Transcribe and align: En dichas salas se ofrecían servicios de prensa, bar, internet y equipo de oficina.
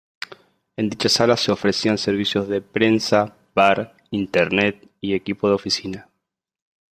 En 0.77 0.89
dichas 0.89 1.11
salas 1.11 1.41
se 1.41 1.51
ofrecían 1.51 1.99
servicios 1.99 2.47
de 2.47 2.59
prensa, 2.63 3.37
bar, 3.53 3.95
internet 4.09 4.89
y 4.99 5.13
equipo 5.13 5.47
de 5.47 5.53
oficina. 5.53 6.09